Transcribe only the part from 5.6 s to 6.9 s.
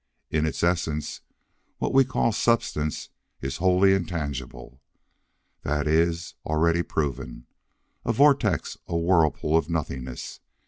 That is already